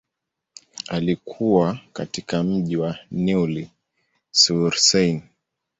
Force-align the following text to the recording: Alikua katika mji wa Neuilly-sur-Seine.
Alikua 0.87 1.79
katika 1.93 2.43
mji 2.43 2.77
wa 2.77 2.97
Neuilly-sur-Seine. 3.11 5.23